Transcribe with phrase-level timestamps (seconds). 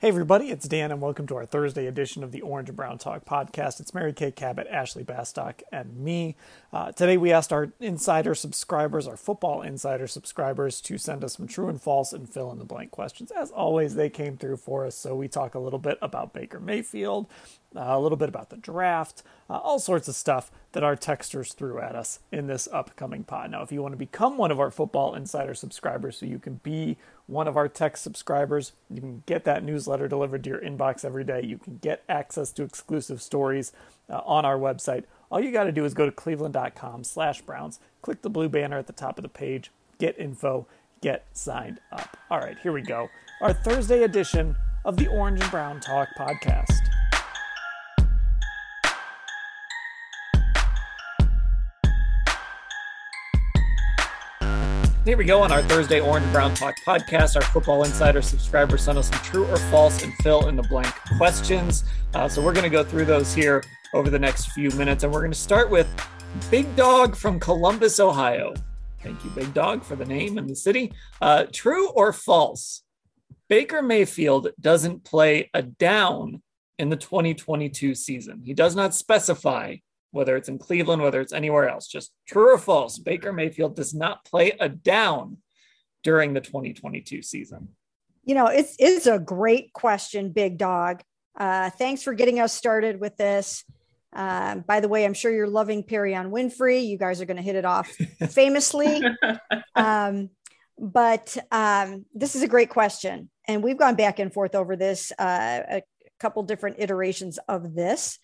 [0.00, 2.98] Hey, everybody, it's Dan, and welcome to our Thursday edition of the Orange and Brown
[2.98, 3.80] Talk podcast.
[3.80, 6.36] It's Mary Kay Cabot, Ashley Bastock, and me.
[6.72, 11.48] Uh, today, we asked our insider subscribers, our football insider subscribers, to send us some
[11.48, 13.32] true and false and fill in the blank questions.
[13.32, 16.60] As always, they came through for us, so we talk a little bit about Baker
[16.60, 17.26] Mayfield,
[17.74, 21.54] uh, a little bit about the draft, uh, all sorts of stuff that our texters
[21.54, 23.50] threw at us in this upcoming pod.
[23.50, 26.60] Now, if you want to become one of our Football Insider subscribers so you can
[26.62, 26.96] be
[27.26, 31.24] one of our text subscribers, you can get that newsletter delivered to your inbox every
[31.24, 31.42] day.
[31.42, 33.72] You can get access to exclusive stories
[34.10, 35.04] uh, on our website.
[35.30, 38.78] All you got to do is go to cleveland.com slash Browns, click the blue banner
[38.78, 40.66] at the top of the page, get info,
[41.00, 42.16] get signed up.
[42.30, 43.08] All right, here we go.
[43.40, 46.97] Our Thursday edition of the Orange and Brown Talk podcast.
[55.08, 57.34] Here we go on our Thursday Orange Brown Talk podcast.
[57.34, 60.94] Our Football Insider subscribers sent us some true or false and fill in the blank
[61.16, 61.84] questions.
[62.12, 63.64] Uh, so we're going to go through those here
[63.94, 65.04] over the next few minutes.
[65.04, 65.88] And we're going to start with
[66.50, 68.52] Big Dog from Columbus, Ohio.
[69.02, 70.92] Thank you, Big Dog, for the name and the city.
[71.22, 72.82] Uh, true or false?
[73.48, 76.42] Baker Mayfield doesn't play a down
[76.78, 78.42] in the 2022 season.
[78.44, 79.76] He does not specify
[80.10, 81.86] whether it's in Cleveland, whether it's anywhere else.
[81.86, 85.38] Just true or false, Baker Mayfield does not play a down
[86.02, 87.68] during the 2022 season.
[88.24, 91.02] You know, it's it's a great question, Big Dog.
[91.36, 93.64] Uh, thanks for getting us started with this.
[94.12, 96.86] Uh, by the way, I'm sure you're loving Perrion Winfrey.
[96.86, 97.88] You guys are going to hit it off
[98.30, 99.02] famously.
[99.74, 100.30] Um,
[100.76, 105.12] but um, this is a great question, and we've gone back and forth over this
[105.12, 105.82] uh, a
[106.18, 108.18] couple different iterations of this.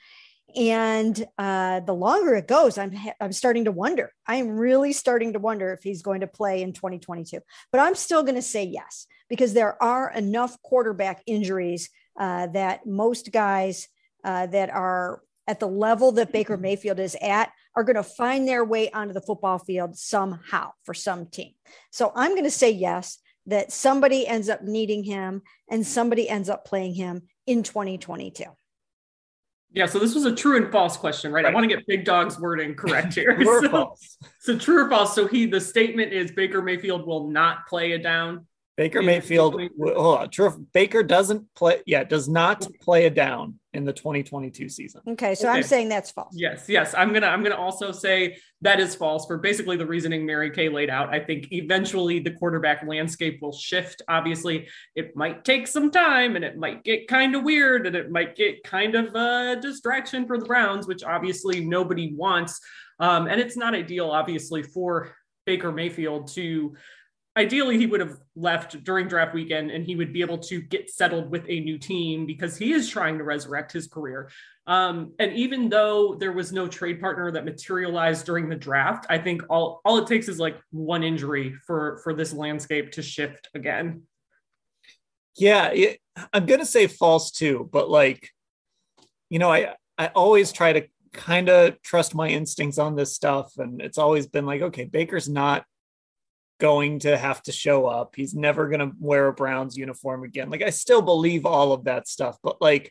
[0.56, 4.12] And uh, the longer it goes, I'm I'm starting to wonder.
[4.26, 7.40] I'm really starting to wonder if he's going to play in 2022.
[7.72, 12.86] But I'm still going to say yes because there are enough quarterback injuries uh, that
[12.86, 13.88] most guys
[14.22, 18.46] uh, that are at the level that Baker Mayfield is at are going to find
[18.46, 21.52] their way onto the football field somehow for some team.
[21.90, 26.48] So I'm going to say yes that somebody ends up needing him and somebody ends
[26.48, 28.44] up playing him in 2022.
[29.74, 31.44] Yeah, so this was a true and false question, right?
[31.44, 31.50] right.
[31.50, 33.34] I want to get Big Dog's wording correct here.
[33.36, 34.18] true so, or false?
[34.38, 35.14] So true or false?
[35.16, 38.46] So he, the statement is Baker Mayfield will not play a down.
[38.76, 40.66] Baker Mayfield, hold on, true.
[40.72, 41.82] Baker doesn't play.
[41.86, 45.00] Yeah, does not play a down in the 2022 season.
[45.08, 45.58] Okay, so okay.
[45.58, 46.34] I'm saying that's false.
[46.34, 46.94] Yes, yes.
[46.96, 50.68] I'm gonna I'm gonna also say that is false for basically the reasoning Mary Kay
[50.68, 51.12] laid out.
[51.12, 54.02] I think eventually the quarterback landscape will shift.
[54.08, 58.10] Obviously, it might take some time and it might get kind of weird and it
[58.10, 62.60] might get kind of a distraction for the Browns, which obviously nobody wants.
[63.00, 65.14] Um, and it's not ideal, obviously, for
[65.46, 66.74] Baker Mayfield to
[67.36, 70.90] ideally he would have left during draft weekend and he would be able to get
[70.90, 74.30] settled with a new team because he is trying to resurrect his career.
[74.66, 79.18] Um, and even though there was no trade partner that materialized during the draft i
[79.18, 83.50] think all, all it takes is like one injury for for this landscape to shift
[83.54, 84.04] again.
[85.36, 86.00] Yeah it,
[86.32, 88.30] i'm gonna say false too but like
[89.28, 93.52] you know i i always try to kind of trust my instincts on this stuff
[93.58, 95.64] and it's always been like okay baker's not
[96.64, 98.14] going to have to show up.
[98.16, 100.48] He's never going to wear a Browns uniform again.
[100.48, 102.90] Like I still believe all of that stuff, but like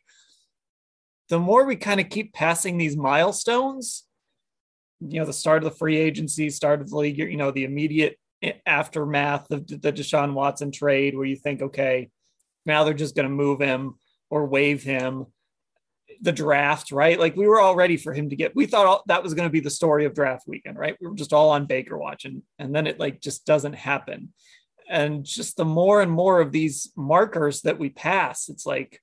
[1.30, 4.04] the more we kind of keep passing these milestones,
[5.00, 7.64] you know, the start of the free agency, start of the league, you know, the
[7.64, 8.20] immediate
[8.68, 12.12] aftermath of the Deshaun Watson trade, where you think, okay,
[12.68, 13.96] now they're just going to move him
[14.30, 15.26] or waive him
[16.22, 17.20] the draft, right?
[17.20, 18.56] Like we were all ready for him to get.
[18.56, 20.96] We thought all, that was going to be the story of draft weekend, right?
[21.00, 24.34] We were just all on Baker watch, and and then it like just doesn't happen.
[24.90, 29.02] And just the more and more of these markers that we pass, it's like,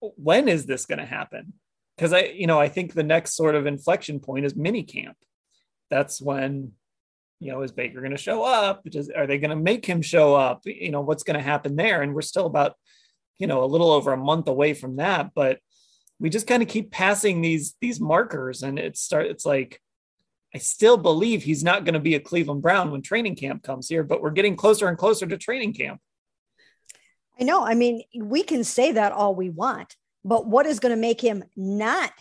[0.00, 1.52] when is this going to happen?
[1.96, 5.16] Because I, you know, I think the next sort of inflection point is mini camp.
[5.90, 6.72] That's when,
[7.40, 8.82] you know, is Baker going to show up?
[8.84, 10.62] Does, are they going to make him show up?
[10.64, 12.02] You know, what's going to happen there?
[12.02, 12.74] And we're still about,
[13.38, 15.32] you know, a little over a month away from that.
[15.34, 15.58] But
[16.24, 19.26] we just kind of keep passing these these markers, and it start.
[19.26, 19.78] It's like
[20.54, 23.90] I still believe he's not going to be a Cleveland Brown when training camp comes
[23.90, 26.00] here, but we're getting closer and closer to training camp.
[27.38, 27.62] I know.
[27.62, 31.20] I mean, we can say that all we want, but what is going to make
[31.20, 32.12] him not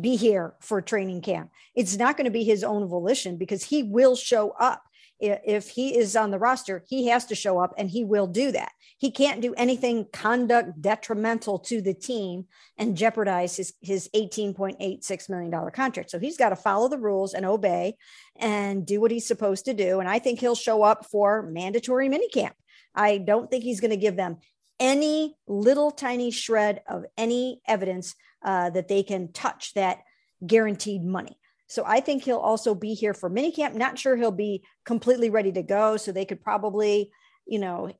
[0.00, 1.50] be here for training camp?
[1.74, 4.84] It's not going to be his own volition because he will show up.
[5.20, 8.52] If he is on the roster, he has to show up and he will do
[8.52, 8.72] that.
[8.98, 15.70] He can't do anything conduct detrimental to the team and jeopardize his, his $18.86 million
[15.70, 16.10] contract.
[16.10, 17.96] So he's got to follow the rules and obey
[18.36, 20.00] and do what he's supposed to do.
[20.00, 22.52] And I think he'll show up for mandatory minicamp.
[22.94, 24.38] I don't think he's going to give them
[24.80, 29.98] any little tiny shred of any evidence uh, that they can touch that
[30.46, 31.38] guaranteed money.
[31.68, 33.74] So I think he'll also be here for minicamp.
[33.74, 35.96] Not sure he'll be completely ready to go.
[35.96, 37.10] So they could probably,
[37.46, 37.92] you know,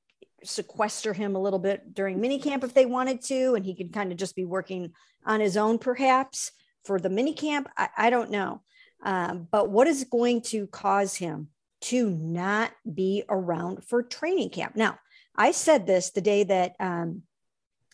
[0.43, 4.11] sequester him a little bit during minicamp if they wanted to, and he could kind
[4.11, 4.93] of just be working
[5.27, 6.53] on his own, perhaps
[6.85, 7.67] for the minicamp.
[7.77, 8.63] I, I don't know.
[9.03, 11.49] Um, but what is going to cause him
[11.81, 14.77] to not be around for training camp?
[14.77, 14.99] Now,
[15.37, 17.23] I said this the day that um,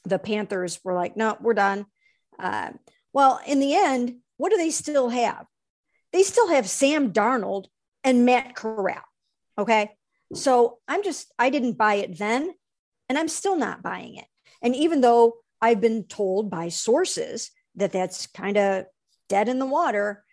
[0.04, 1.86] the Panthers were like, no, we're done.
[2.38, 2.70] Uh,
[3.12, 5.46] well, in the end, what do they still have?
[6.14, 7.66] They still have Sam Darnold
[8.04, 9.02] and Matt Corral.
[9.58, 9.90] Okay.
[10.32, 12.54] So I'm just, I didn't buy it then,
[13.08, 14.26] and I'm still not buying it.
[14.62, 18.84] And even though I've been told by sources that that's kind of
[19.28, 20.24] dead in the water,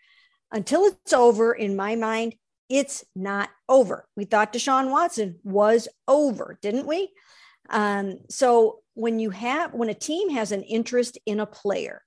[0.52, 2.36] until it's over, in my mind,
[2.70, 4.08] it's not over.
[4.16, 7.10] We thought Deshaun Watson was over, didn't we?
[7.72, 12.04] Um, so when you have when a team has an interest in a player,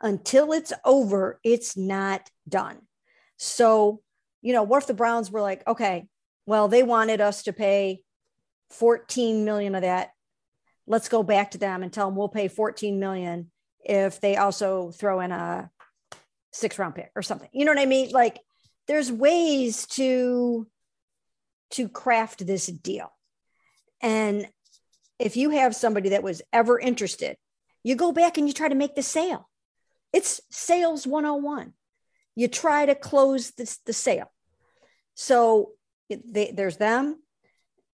[0.00, 2.78] until it's over, it's not done.
[3.42, 4.00] So,
[4.40, 6.06] you know, what if the Browns were like, okay,
[6.46, 8.04] well, they wanted us to pay
[8.70, 10.10] 14 million of that.
[10.86, 13.50] Let's go back to them and tell them we'll pay 14 million
[13.80, 15.70] if they also throw in a
[16.52, 17.48] six round pick or something.
[17.52, 18.12] You know what I mean?
[18.12, 18.38] Like
[18.86, 20.68] there's ways to
[21.70, 23.10] to craft this deal.
[24.00, 24.46] And
[25.18, 27.36] if you have somebody that was ever interested,
[27.82, 29.48] you go back and you try to make the sale.
[30.12, 31.72] It's sales 101.
[32.34, 34.30] You try to close this, the sale.
[35.14, 35.72] So
[36.08, 37.22] they, there's them.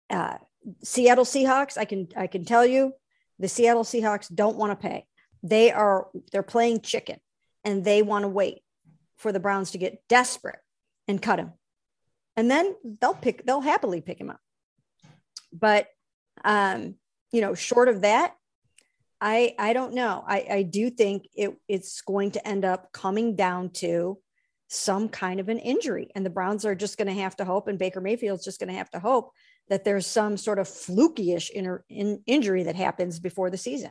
[0.08, 0.38] Uh,
[0.82, 2.92] Seattle Seahawks, I can I can tell you,
[3.38, 5.06] the Seattle Seahawks don't want to pay.
[5.42, 7.18] They are they're playing chicken,
[7.64, 8.62] and they want to wait
[9.16, 10.60] for the Browns to get desperate
[11.06, 11.52] and cut him.
[12.36, 14.40] And then they'll pick, they'll happily pick him up.
[15.52, 15.88] But,
[16.44, 16.94] um,
[17.32, 18.34] you know, short of that,
[19.20, 20.22] I, I don't know.
[20.24, 24.18] I, I do think it, it's going to end up coming down to
[24.68, 26.10] some kind of an injury.
[26.14, 28.68] And the Browns are just going to have to hope, and Baker Mayfield's just going
[28.68, 29.32] to have to hope
[29.68, 33.90] that there's some sort of fluky-ish in, in, injury that happens before the season.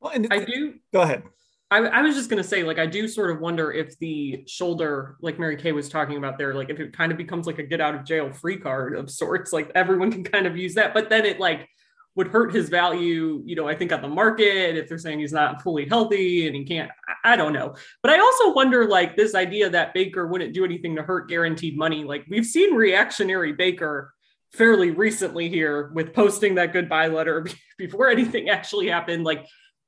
[0.00, 0.74] Well, and I do.
[0.92, 1.22] Go ahead.
[1.70, 4.44] I, I, was just going to say, like, I do sort of wonder if the
[4.46, 7.58] shoulder, like Mary Kay was talking about there, like if it kind of becomes like
[7.58, 10.74] a get out of jail free card of sorts, like everyone can kind of use
[10.74, 11.66] that, but then it like
[12.14, 15.32] would hurt his value, you know, I think on the market if they're saying he's
[15.32, 16.90] not fully healthy and he can't,
[17.24, 17.74] I, don't know.
[18.02, 21.76] But I also wonder, like, this idea that Baker wouldn't do anything to hurt guaranteed
[21.76, 22.04] money.
[22.04, 24.12] Like, we've seen reactionary Baker
[24.52, 27.46] fairly recently here with posting that goodbye letter
[27.78, 29.24] before anything actually happened.
[29.24, 29.46] Like,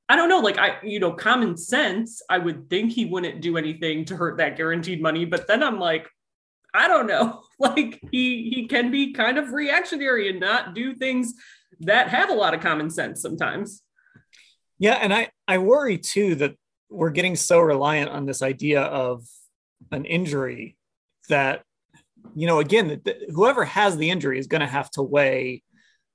[0.09, 3.57] I don't know, like I, you know, common sense, I would think he wouldn't do
[3.57, 6.07] anything to hurt that guaranteed money, but then I'm like,
[6.73, 7.41] I don't know.
[7.57, 11.35] Like he he can be kind of reactionary and not do things
[11.81, 13.81] that have a lot of common sense sometimes.
[14.79, 16.55] Yeah, and I I worry too that
[16.89, 19.23] we're getting so reliant on this idea of
[19.91, 20.77] an injury
[21.29, 21.63] that
[22.35, 23.01] you know again
[23.33, 25.63] whoever has the injury is going to have to weigh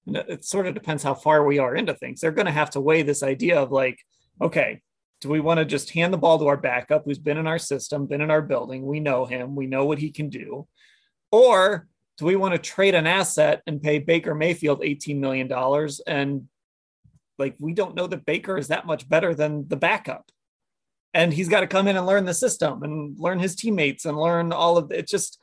[0.07, 2.21] it sort of depends how far we are into things.
[2.21, 3.99] They're going to have to weigh this idea of like,
[4.40, 4.81] okay,
[5.21, 7.59] do we want to just hand the ball to our backup who's been in our
[7.59, 8.87] system, been in our building?
[8.87, 10.67] We know him, we know what he can do.
[11.31, 11.87] Or
[12.21, 15.50] do we want to trade an asset and pay Baker Mayfield $18 million?
[16.07, 16.49] And
[17.39, 20.31] like, we don't know that Baker is that much better than the backup.
[21.15, 24.19] And he's got to come in and learn the system and learn his teammates and
[24.19, 25.09] learn all of it.
[25.09, 25.41] Just,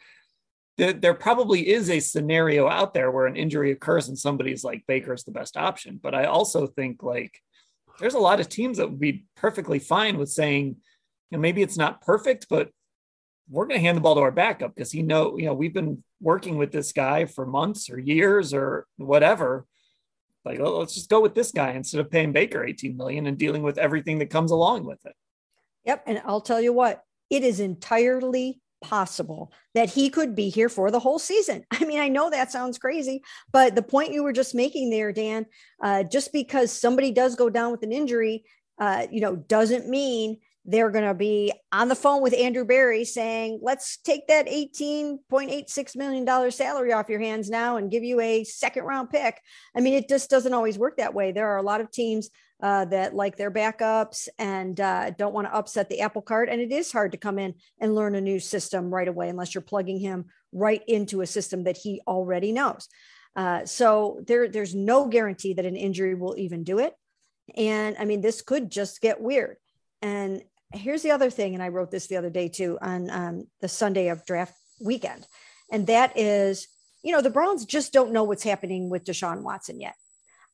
[0.77, 5.24] there probably is a scenario out there where an injury occurs and somebody's like Baker's
[5.24, 6.00] the best option.
[6.01, 7.41] But I also think like
[8.00, 10.75] there's a lot of teams that would be perfectly fine with saying,
[11.31, 12.69] you know, maybe it's not perfect, but
[13.50, 15.74] we're going to hand the ball to our backup because he know, you know, we've
[15.74, 19.65] been working with this guy for months or years or whatever.
[20.45, 23.38] like, oh, let's just go with this guy instead of paying Baker 18 million and
[23.38, 25.13] dealing with everything that comes along with it.
[25.86, 26.03] Yep.
[26.07, 30.91] And I'll tell you what, it is entirely possible that he could be here for
[30.91, 31.65] the whole season.
[31.71, 35.12] I mean, I know that sounds crazy, but the point you were just making there,
[35.12, 35.45] Dan,
[35.81, 38.45] uh, just because somebody does go down with an injury,
[38.79, 43.05] uh, you know, doesn't mean they're going to be on the phone with Andrew Berry
[43.05, 48.43] saying, let's take that $18.86 million salary off your hands now and give you a
[48.43, 49.41] second round pick.
[49.75, 51.31] I mean, it just doesn't always work that way.
[51.31, 52.29] There are a lot of teams
[52.62, 56.50] uh, that like their backups and uh, don't want to upset the apple cart.
[56.50, 59.55] And it is hard to come in and learn a new system right away unless
[59.55, 62.89] you're plugging him right into a system that he already knows.
[63.38, 66.93] Uh, so there, there's no guarantee that an injury will even do it.
[67.55, 69.57] And I mean, this could just get weird.
[70.01, 70.41] And
[70.74, 73.69] here's the other thing, and I wrote this the other day too on um, the
[73.69, 75.27] Sunday of draft weekend,
[75.71, 76.67] and that is,
[77.03, 79.95] you know, the Browns just don't know what's happening with Deshaun Watson yet.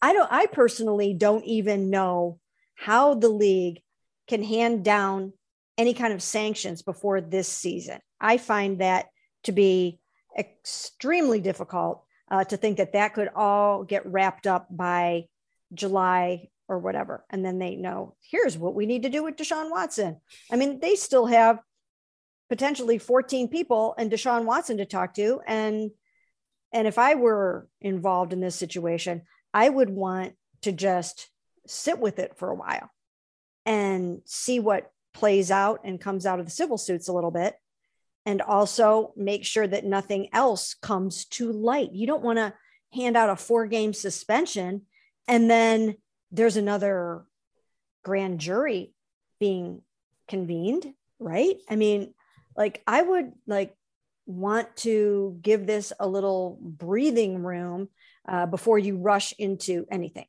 [0.01, 0.31] I don't.
[0.31, 2.39] I personally don't even know
[2.75, 3.81] how the league
[4.27, 5.33] can hand down
[5.77, 7.99] any kind of sanctions before this season.
[8.19, 9.07] I find that
[9.43, 9.99] to be
[10.37, 15.25] extremely difficult uh, to think that that could all get wrapped up by
[15.73, 17.25] July or whatever.
[17.29, 20.17] And then they know here's what we need to do with Deshaun Watson.
[20.51, 21.59] I mean, they still have
[22.49, 25.41] potentially 14 people and Deshaun Watson to talk to.
[25.45, 25.91] And
[26.71, 31.29] and if I were involved in this situation, I would want to just
[31.67, 32.89] sit with it for a while
[33.65, 37.55] and see what plays out and comes out of the civil suits a little bit.
[38.25, 41.91] And also make sure that nothing else comes to light.
[41.91, 42.53] You don't want to
[42.93, 44.83] hand out a four game suspension
[45.27, 45.95] and then
[46.33, 47.23] there's another
[48.03, 48.93] grand jury
[49.39, 49.81] being
[50.27, 51.55] convened, right?
[51.69, 52.13] I mean,
[52.57, 53.75] like I would like
[54.25, 57.89] want to give this a little breathing room
[58.27, 60.25] uh, before you rush into anything.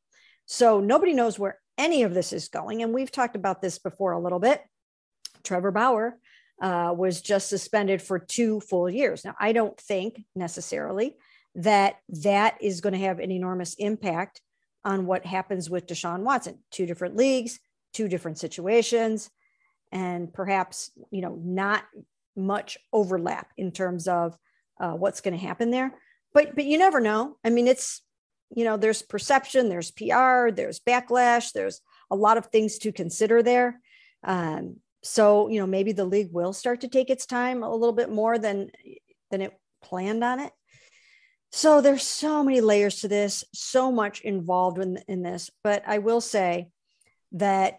[0.47, 2.83] So nobody knows where any of this is going.
[2.83, 4.63] And we've talked about this before a little bit.
[5.43, 6.19] Trevor Bauer
[6.61, 9.25] uh, was just suspended for two full years.
[9.25, 11.17] Now, I don't think necessarily
[11.57, 14.41] that that is going to have an enormous impact
[14.85, 16.59] on what happens with Deshaun Watson.
[16.71, 17.59] Two different leagues,
[17.93, 19.31] two different situations,
[19.93, 21.85] and perhaps you know not
[22.37, 24.37] much overlap in terms of
[24.81, 25.95] uh, what's going to happen there.
[26.33, 27.37] But but you never know.
[27.45, 28.03] I mean, it's
[28.55, 33.43] you know there's perception, there's PR, there's backlash, there's a lot of things to consider
[33.43, 33.81] there.
[34.23, 37.93] Um, so you know maybe the league will start to take its time a little
[37.93, 38.71] bit more than
[39.31, 40.53] than it planned on it
[41.55, 45.53] so there's so many layers to this, so much involved in, in this.
[45.63, 46.71] But I will say
[47.31, 47.79] that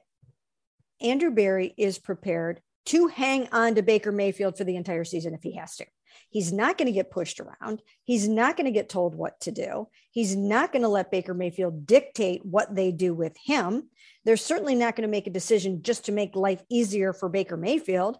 [1.02, 5.44] Andrew Berry is prepared to hang on to Baker Mayfield for the entire season if
[5.44, 5.86] he has to.
[6.30, 7.82] He's not going to get pushed around.
[8.06, 9.90] He's not going to get told what to do.
[10.10, 13.90] He's not going to let Baker Mayfield dictate what they do with him.
[14.24, 17.58] They're certainly not going to make a decision just to make life easier for Baker
[17.58, 18.20] Mayfield.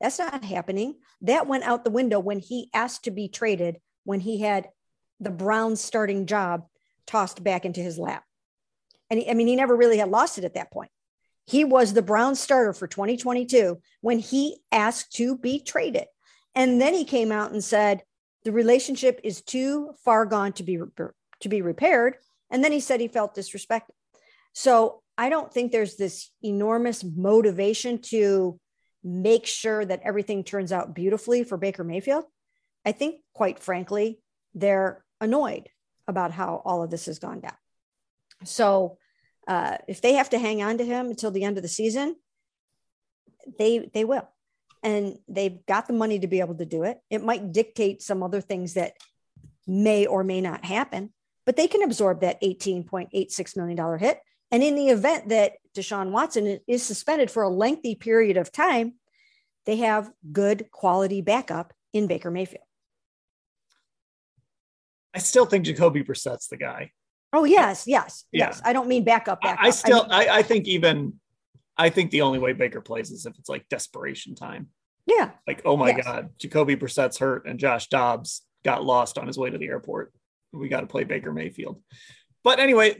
[0.00, 0.96] That's not happening.
[1.20, 4.66] That went out the window when he asked to be traded, when he had
[5.20, 6.66] the Browns starting job
[7.06, 8.24] tossed back into his lap.
[9.10, 10.90] And he, I mean, he never really had lost it at that point.
[11.46, 16.04] He was the Browns starter for 2022 when he asked to be traded.
[16.54, 18.02] And then he came out and said,
[18.44, 20.78] the relationship is too far gone to be
[21.40, 22.16] to be repaired.
[22.50, 23.90] And then he said he felt disrespected.
[24.52, 28.58] So I don't think there's this enormous motivation to
[29.04, 32.24] make sure that everything turns out beautifully for Baker Mayfield.
[32.84, 34.20] I think, quite frankly,
[34.54, 35.68] they're annoyed
[36.06, 37.56] about how all of this has gone down.
[38.44, 38.98] So
[39.46, 42.16] uh, if they have to hang on to him until the end of the season,
[43.58, 44.28] they they will,
[44.82, 47.00] and they've got the money to be able to do it.
[47.08, 48.92] It might dictate some other things that
[49.66, 51.12] may or may not happen,
[51.46, 54.20] but they can absorb that eighteen point eight six million dollar hit.
[54.50, 58.94] And in the event that Deshaun Watson is suspended for a lengthy period of time,
[59.66, 62.67] they have good quality backup in Baker Mayfield.
[65.18, 66.92] I still think Jacoby Brissett's the guy.
[67.32, 68.46] Oh yes, yes, yeah.
[68.46, 68.62] yes.
[68.64, 69.40] I don't mean backup.
[69.40, 69.64] backup.
[69.64, 71.14] I still, I, mean, I, I, think even,
[71.76, 74.68] I think the only way Baker plays is if it's like desperation time.
[75.06, 75.30] Yeah.
[75.48, 76.04] Like, oh my yes.
[76.06, 80.12] God, Jacoby Brissett's hurt and Josh Dobbs got lost on his way to the airport.
[80.52, 81.82] We got to play Baker Mayfield.
[82.44, 82.96] But anyway,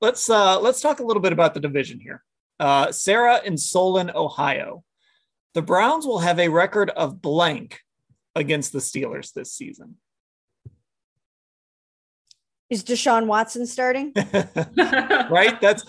[0.00, 2.24] let's uh let's talk a little bit about the division here.
[2.58, 4.82] Uh, Sarah in Solon, Ohio.
[5.54, 7.78] The Browns will have a record of blank
[8.34, 9.98] against the Steelers this season.
[12.70, 14.12] Is Deshaun Watson starting?
[14.76, 15.60] right.
[15.60, 15.84] That's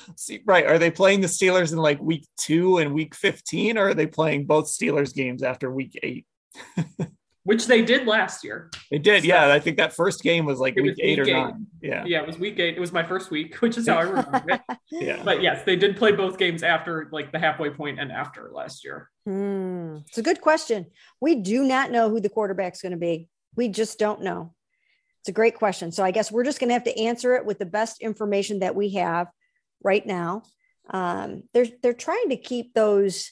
[0.46, 0.66] right.
[0.66, 4.08] Are they playing the Steelers in like week two and week 15, or are they
[4.08, 6.26] playing both Steelers games after week eight?
[7.44, 8.70] which they did last year.
[8.92, 9.52] They did, so, yeah.
[9.52, 11.34] I think that first game was like week, was eight or eight.
[11.34, 11.68] nine.
[11.82, 12.78] Yeah, yeah, it was week eight.
[12.78, 14.62] It was my first week, which is how I remember it.
[14.92, 18.52] yeah, but yes, they did play both games after like the halfway point and after
[18.54, 19.10] last year.
[19.26, 19.98] Hmm.
[20.08, 20.88] It's a good question.
[21.20, 23.28] We do not know who the quarterback's going to be.
[23.56, 24.54] We just don't know.
[25.22, 25.92] It's a great question.
[25.92, 28.60] So I guess we're just going to have to answer it with the best information
[28.60, 29.28] that we have
[29.84, 30.44] right now.
[30.90, 33.32] Um, they're they're trying to keep those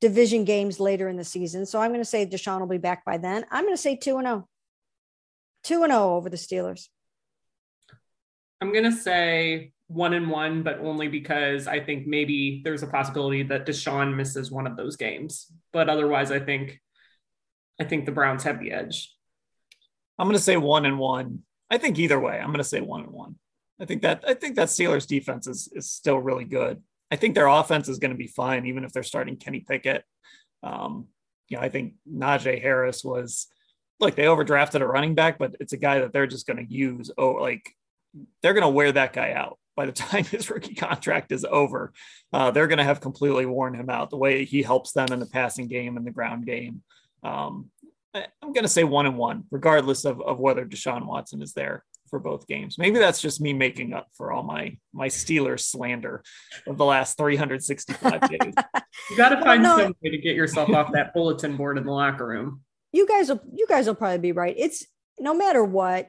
[0.00, 1.66] division games later in the season.
[1.66, 3.44] So I'm going to say Deshaun will be back by then.
[3.50, 4.48] I'm going to say 2 and 0.
[5.64, 6.88] 2 and 0 over the Steelers.
[8.60, 12.86] I'm going to say 1 and 1, but only because I think maybe there's a
[12.86, 15.52] possibility that Deshaun misses one of those games.
[15.72, 16.80] But otherwise I think
[17.80, 19.14] I think the Browns have the edge.
[20.18, 21.42] I'm going to say 1 and 1.
[21.70, 23.36] I think either way, I'm going to say 1 and 1.
[23.80, 26.82] I think that I think that Steelers defense is is still really good.
[27.10, 30.04] I think their offense is going to be fine, even if they're starting Kenny Pickett.
[30.62, 31.08] Um,
[31.48, 33.48] you know, I think Najee Harris was
[34.00, 36.72] look, they overdrafted a running back, but it's a guy that they're just going to
[36.72, 37.10] use.
[37.16, 37.74] Oh, like
[38.42, 41.92] they're going to wear that guy out by the time his rookie contract is over.
[42.32, 45.20] Uh, they're going to have completely worn him out the way he helps them in
[45.20, 46.82] the passing game and the ground game.
[47.22, 47.70] Um,
[48.14, 51.84] I'm going to say one and one, regardless of, of whether Deshaun Watson is there
[52.08, 52.78] for both games.
[52.78, 56.22] Maybe that's just me making up for all my my Steelers slander
[56.66, 58.54] of the last 365 days.
[59.10, 59.84] You got to find well, no.
[59.84, 62.62] some way to get yourself off that bulletin board in the locker room.
[62.92, 64.54] You guys will you guys will probably be right.
[64.56, 64.86] It's
[65.18, 66.08] no matter what,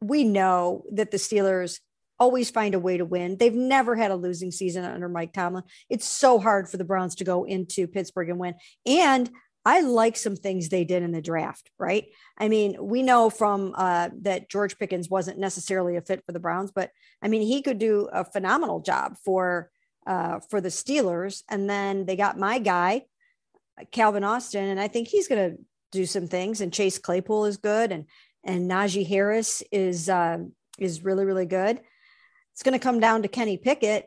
[0.00, 1.78] we know that the Steelers
[2.18, 3.38] always find a way to win.
[3.38, 5.64] They've never had a losing season under Mike Tomlin.
[5.88, 8.54] It's so hard for the Browns to go into Pittsburgh and win.
[8.84, 9.30] And
[9.64, 12.06] I like some things they did in the draft, right?
[12.38, 16.40] I mean, we know from uh, that George Pickens wasn't necessarily a fit for the
[16.40, 16.90] Browns, but
[17.22, 19.70] I mean, he could do a phenomenal job for
[20.06, 21.42] uh, for the Steelers.
[21.50, 23.02] And then they got my guy,
[23.92, 25.62] Calvin Austin, and I think he's going to
[25.92, 26.62] do some things.
[26.62, 28.06] And Chase Claypool is good, and
[28.42, 30.38] and Najee Harris is uh,
[30.78, 31.80] is really really good.
[32.54, 34.06] It's going to come down to Kenny Pickett,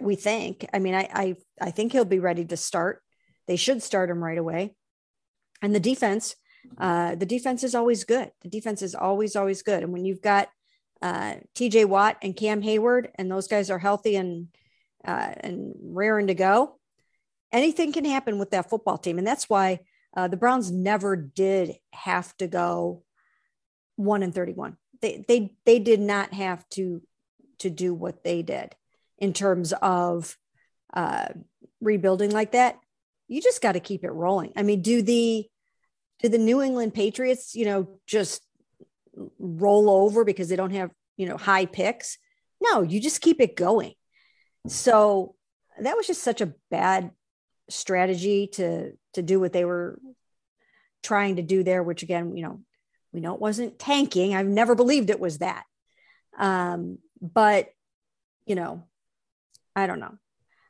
[0.00, 0.64] we think.
[0.72, 3.02] I mean, I, I I think he'll be ready to start.
[3.48, 4.76] They should start him right away
[5.62, 6.36] and the defense
[6.78, 8.30] uh, the defense is always good.
[8.42, 9.82] The defense is always always good.
[9.82, 10.48] And when you've got
[11.00, 14.48] uh, tj watt and cam heyward and those guys are healthy and
[15.04, 16.78] uh, and raring to go
[17.52, 19.18] anything can happen with that football team.
[19.18, 19.80] And that's why
[20.16, 23.02] uh, the browns never did have to go
[23.96, 27.02] 1 and 31 they they they did not have to
[27.58, 28.74] to do what they did
[29.18, 30.36] in terms of
[30.94, 31.28] uh,
[31.80, 32.78] rebuilding like that
[33.32, 35.46] you just got to keep it rolling i mean do the
[36.22, 38.42] do the New England Patriots, you know, just
[39.38, 42.16] roll over because they don't have, you know, high picks?
[42.60, 43.94] No, you just keep it going.
[44.68, 45.34] So
[45.80, 47.10] that was just such a bad
[47.68, 49.98] strategy to to do what they were
[51.02, 52.60] trying to do there, which again, you know,
[53.12, 54.34] we know it wasn't tanking.
[54.34, 55.64] I've never believed it was that.
[56.38, 57.68] Um, but
[58.46, 58.84] you know,
[59.74, 60.16] I don't know.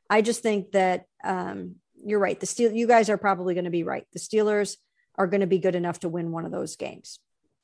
[0.09, 2.39] I just think that um, you're right.
[2.39, 4.07] The steel, you guys are probably going to be right.
[4.13, 4.77] The Steelers
[5.17, 7.19] are going to be good enough to win one of those games.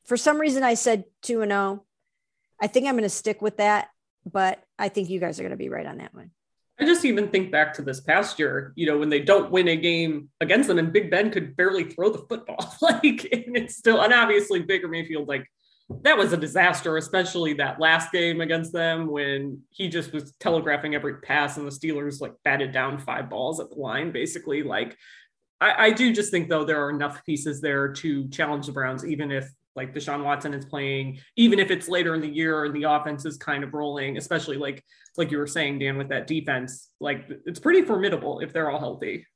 [0.05, 1.85] For some reason, I said 2 and 0.
[2.61, 3.89] I think I'm going to stick with that,
[4.31, 6.31] but I think you guys are going to be right on that one.
[6.81, 9.67] I just even think back to this past year, you know, when they don't win
[9.67, 12.77] a game against them and Big Ben could barely throw the football.
[12.83, 15.45] like, and it's still, and obviously Baker Mayfield, like,
[16.03, 20.95] that was a disaster, especially that last game against them when he just was telegraphing
[20.95, 24.63] every pass and the Steelers like batted down five balls at the line, basically.
[24.63, 24.97] Like,
[25.61, 29.05] I, I, do just think though there are enough pieces there to challenge the Browns,
[29.05, 32.75] even if like Deshaun Watson is playing, even if it's later in the year and
[32.75, 34.85] the offense is kind of rolling, especially like
[35.17, 38.79] like you were saying, Dan, with that defense, like it's pretty formidable if they're all
[38.79, 39.27] healthy.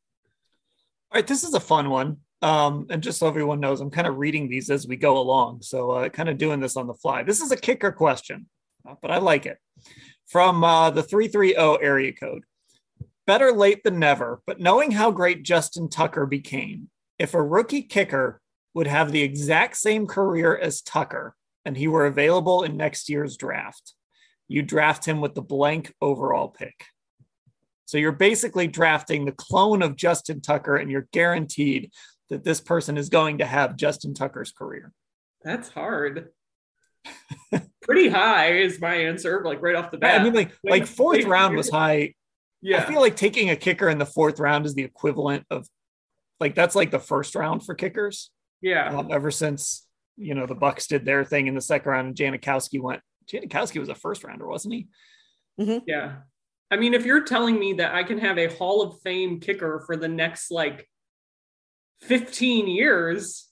[1.11, 2.19] All right, this is a fun one.
[2.43, 5.63] Um, and just so everyone knows, I'm kind of reading these as we go along.
[5.63, 7.23] So uh, kind of doing this on the fly.
[7.23, 8.47] This is a kicker question,
[9.01, 9.59] but I like it.
[10.27, 12.43] From uh, the 330 area code
[13.27, 18.41] better late than never, but knowing how great Justin Tucker became, if a rookie kicker
[18.75, 23.37] would have the exact same career as Tucker and he were available in next year's
[23.37, 23.95] draft,
[24.49, 26.85] you draft him with the blank overall pick.
[27.85, 31.91] So you're basically drafting the clone of Justin Tucker and you're guaranteed
[32.33, 34.93] that this person is going to have Justin Tucker's career.
[35.45, 36.31] That's hard.
[37.83, 40.21] Pretty high is my answer, like right off the bat.
[40.21, 42.15] I mean, like, like fourth round was high
[42.63, 42.79] yeah.
[42.79, 45.67] I feel like taking a kicker in the fourth round is the equivalent of
[46.39, 48.31] like that's like the first round for kickers.
[48.61, 48.97] Yeah.
[48.97, 52.17] Um, ever since, you know, the Bucs did their thing in the second round and
[52.17, 53.03] Janikowski went.
[53.31, 54.89] Janikowski was a first rounder, wasn't he?
[55.61, 55.85] Mm-hmm.
[55.89, 56.17] Yeah.
[56.71, 59.83] I mean, if you're telling me that I can have a Hall of Fame kicker
[59.85, 60.89] for the next like
[62.03, 63.49] 15 years,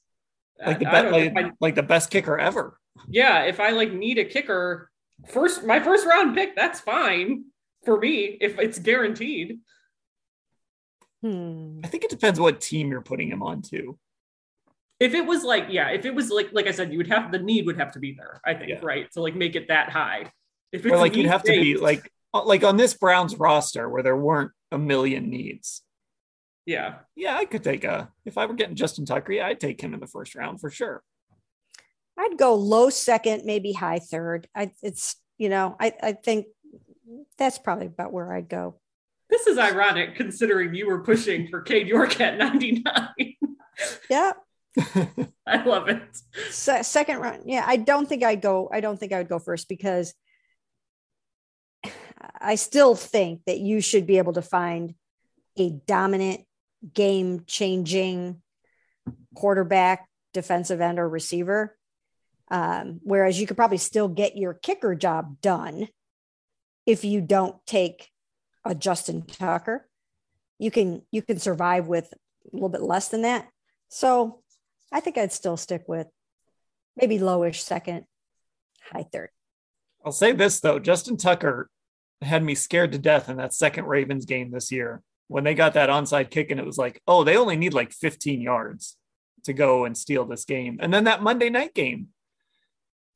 [0.64, 2.78] like the, I be- like, I- like the best kicker ever.
[3.08, 4.90] yeah, if I like need a kicker,
[5.28, 7.44] first my first round pick, that's fine
[7.84, 9.60] for me if it's guaranteed.
[11.22, 11.80] Hmm.
[11.84, 13.98] I think it depends what team you're putting him on too.
[14.98, 17.32] If it was like, yeah, if it was like, like I said, you would have
[17.32, 18.40] the need would have to be there.
[18.44, 18.80] I think, Yeah.
[18.82, 20.30] right, to like make it that high.
[20.72, 23.36] If it's Or like you'd need have to be like uh, like on this Browns
[23.36, 25.82] roster where there weren't a million needs.
[26.70, 29.80] Yeah, Yeah, I could take a if I were getting Justin Tucker, yeah, I'd take
[29.80, 31.02] him in the first round for sure.
[32.18, 34.48] I'd go low second, maybe high third.
[34.54, 36.46] I it's you know, I, I think
[37.38, 38.78] that's probably about where I'd go.
[39.30, 42.84] this is ironic considering you were pushing for Cade York at 99.
[44.10, 44.32] Yeah.
[45.46, 46.02] I love it.
[46.50, 47.44] Se- second round.
[47.46, 48.68] Yeah, I don't think I'd go.
[48.70, 50.14] I don't think I would go first because
[52.40, 54.94] I still think that you should be able to find
[55.58, 56.42] a dominant,
[56.94, 58.42] game changing
[59.34, 61.76] quarterback, defensive end, or receiver.
[62.50, 65.88] Um, whereas you could probably still get your kicker job done
[66.86, 68.08] if you don't take
[68.64, 69.88] a Justin Tucker.
[70.58, 73.48] You can you can survive with a little bit less than that.
[73.88, 74.42] So
[74.92, 76.08] I think I'd still stick with
[76.96, 78.04] maybe lowish second,
[78.92, 79.30] high third.
[80.04, 81.70] I'll say this though, Justin Tucker
[82.20, 85.74] had me scared to death in that second Ravens game this year when they got
[85.74, 88.96] that onside kick and it was like, oh, they only need like 15 yards
[89.44, 90.78] to go and steal this game.
[90.82, 92.08] And then that Monday night game,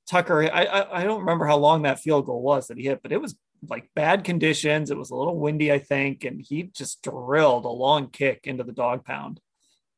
[0.09, 3.03] Tucker, I, I I don't remember how long that field goal was that he hit,
[3.03, 3.37] but it was
[3.69, 4.93] like bad conditions.
[4.93, 8.63] It was a little windy, I think, and he just drilled a long kick into
[8.63, 9.41] the dog pound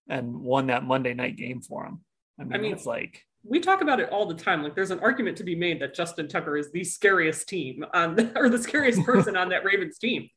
[0.08, 2.00] and won that Monday night game for him.
[2.40, 4.62] I mean, mean, it's like we talk about it all the time.
[4.62, 8.32] Like there's an argument to be made that Justin Tucker is the scariest team on
[8.36, 10.30] or the scariest person on that Ravens team.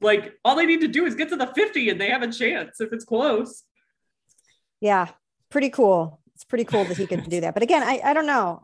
[0.00, 2.32] Like all they need to do is get to the 50 and they have a
[2.32, 3.64] chance if it's close.
[4.80, 5.08] Yeah,
[5.50, 6.20] pretty cool.
[6.34, 7.54] It's pretty cool that he could do that.
[7.54, 8.62] But again, I, I don't know.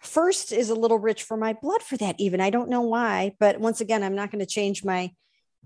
[0.00, 2.40] First is a little rich for my blood for that, even.
[2.40, 3.34] I don't know why.
[3.38, 5.12] But once again, I'm not going to change my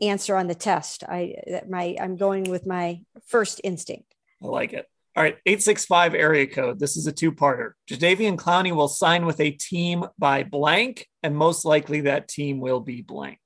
[0.00, 1.02] answer on the test.
[1.04, 4.14] I that my I'm going with my first instinct.
[4.42, 4.86] I like it.
[5.16, 6.78] All right, 865 area code.
[6.78, 7.72] This is a two-parter.
[7.88, 12.80] Jadeveon Clowney will sign with a team by blank, and most likely that team will
[12.80, 13.40] be blank.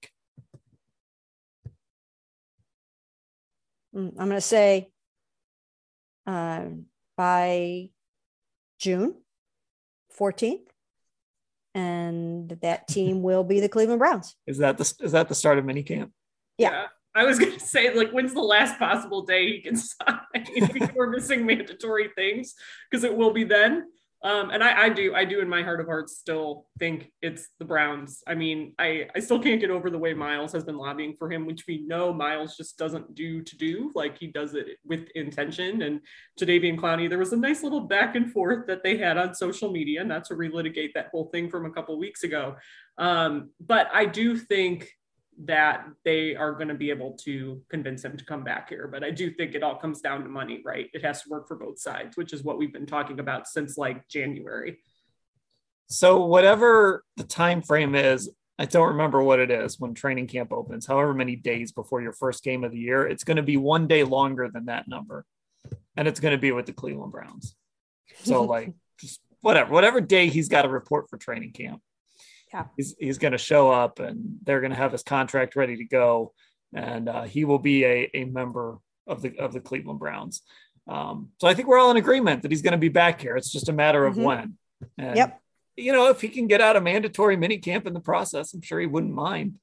[3.94, 4.90] I'm going to say
[6.26, 7.90] um, by
[8.78, 9.14] June
[10.18, 10.60] 14th,
[11.74, 14.36] and that team will be the Cleveland Browns.
[14.46, 16.10] Is that the is that the start of minicamp?
[16.58, 16.86] Yeah.
[17.12, 21.10] I was gonna say, like, when's the last possible day he can sign if we're
[21.10, 22.54] missing mandatory things?
[22.88, 23.86] Because it will be then.
[24.22, 27.48] Um, and I, I do, I do in my heart of hearts still think it's
[27.58, 28.22] the Browns.
[28.26, 31.32] I mean, I, I still can't get over the way Myles has been lobbying for
[31.32, 33.90] him, which we know Myles just doesn't do to do.
[33.94, 35.82] Like he does it with intention.
[35.82, 36.00] And
[36.36, 39.34] to Jadeveon Clowney, there was a nice little back and forth that they had on
[39.34, 42.56] social media, not to relitigate that whole thing from a couple weeks ago.
[42.98, 44.90] Um, but I do think
[45.44, 48.86] that they are going to be able to convince him to come back here.
[48.88, 50.90] But I do think it all comes down to money, right?
[50.92, 53.78] It has to work for both sides, which is what we've been talking about since
[53.78, 54.78] like January.
[55.86, 60.52] So whatever the time frame is, I don't remember what it is when training camp
[60.52, 60.86] opens.
[60.86, 63.86] However many days before your first game of the year, it's going to be one
[63.86, 65.24] day longer than that number,
[65.96, 67.56] and it's going to be with the Cleveland Browns.
[68.24, 71.80] So like, just whatever, whatever day he's got to report for training camp.
[72.52, 72.64] Yeah.
[72.76, 75.84] he's he's going to show up, and they're going to have his contract ready to
[75.84, 76.32] go,
[76.74, 80.42] and uh, he will be a a member of the of the Cleveland Browns.
[80.88, 83.36] Um, so I think we're all in agreement that he's going to be back here.
[83.36, 84.22] It's just a matter of Mhm.
[84.24, 84.58] when.
[84.98, 85.40] And, Yep.
[85.76, 88.60] You know, if he can get out a mandatory mini camp in the process, I'm
[88.60, 89.58] sure he wouldn't mind.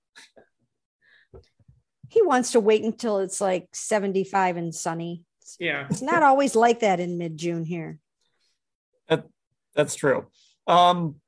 [2.09, 5.23] He wants to wait until it's like 75 and sunny.
[5.59, 5.87] Yeah.
[5.89, 7.99] It's not always like that in mid June here.
[9.09, 9.25] That,
[9.75, 10.27] That's true.
[10.65, 11.19] Um,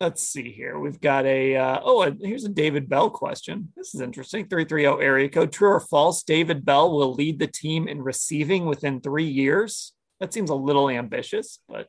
[0.00, 0.78] let's see here.
[0.78, 3.72] We've got a uh, oh, here's a David Bell question.
[3.76, 4.46] This is interesting.
[4.46, 5.52] 330 area code.
[5.52, 6.22] True or false?
[6.22, 9.92] David Bell will lead the team in receiving within three years.
[10.20, 11.88] That seems a little ambitious, but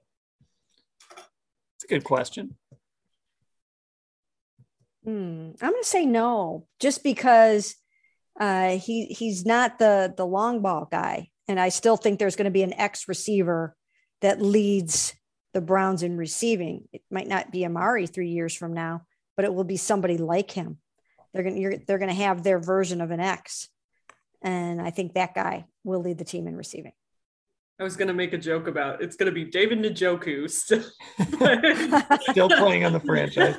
[1.75, 2.55] it's a good question.
[5.03, 7.75] Hmm, I'm going to say no, just because
[8.39, 12.45] uh, he he's not the the long ball guy, and I still think there's going
[12.45, 13.75] to be an X receiver
[14.21, 15.13] that leads
[15.53, 16.87] the Browns in receiving.
[16.93, 19.03] It might not be Amari three years from now,
[19.35, 20.77] but it will be somebody like him.
[21.33, 23.69] They're going they're going to have their version of an X,
[24.41, 26.93] and I think that guy will lead the team in receiving.
[27.79, 30.83] I was gonna make a joke about it's gonna be David Njoku still,
[32.29, 33.55] still playing on the franchise.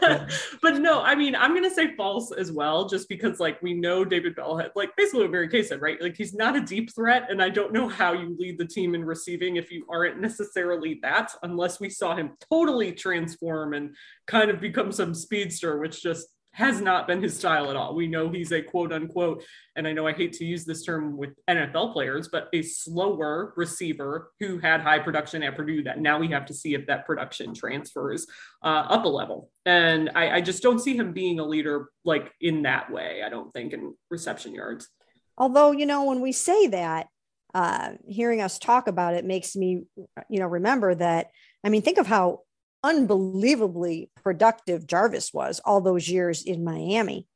[0.62, 4.04] but no, I mean I'm gonna say false as well, just because like we know
[4.04, 6.00] David Bell had like basically what Mary Kay said, right?
[6.02, 8.94] Like he's not a deep threat, and I don't know how you lead the team
[8.94, 14.50] in receiving if you aren't necessarily that, unless we saw him totally transform and kind
[14.50, 16.26] of become some speedster, which just
[16.60, 17.94] has not been his style at all.
[17.94, 19.42] We know he's a quote unquote,
[19.74, 23.52] and I know I hate to use this term with NFL players, but a slower
[23.56, 27.06] receiver who had high production at Purdue that now we have to see if that
[27.06, 28.26] production transfers
[28.62, 29.50] uh, up a level.
[29.66, 33.28] And I, I just don't see him being a leader like in that way, I
[33.28, 34.88] don't think, in reception yards.
[35.36, 37.08] Although, you know, when we say that,
[37.54, 39.82] uh, hearing us talk about it makes me,
[40.28, 41.28] you know, remember that.
[41.64, 42.40] I mean, think of how
[42.82, 47.26] unbelievably productive Jarvis was all those years in Miami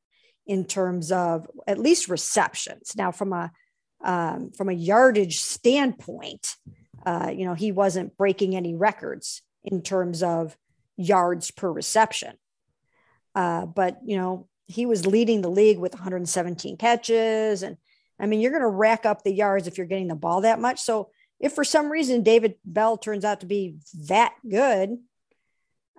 [0.46, 2.94] in terms of at least receptions.
[2.96, 3.50] Now, from a
[4.02, 6.56] um, from a yardage standpoint,
[7.06, 10.56] uh, you know, he wasn't breaking any records in terms of
[10.96, 12.36] yards per reception.
[13.34, 17.76] Uh, but you know, he was leading the league with 117 catches, and
[18.18, 20.60] I mean, you're going to rack up the yards if you're getting the ball that
[20.60, 20.80] much.
[20.80, 23.76] So, if for some reason David Bell turns out to be
[24.06, 24.98] that good,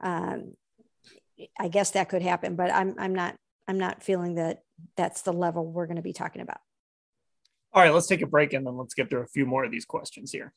[0.02, 0.54] um,
[1.60, 3.36] I guess that could happen, but I'm I'm not
[3.68, 4.62] I'm not feeling that
[4.96, 6.60] that's the level we're going to be talking about.
[7.74, 9.72] All right, let's take a break and then let's get through a few more of
[9.72, 10.54] these questions here.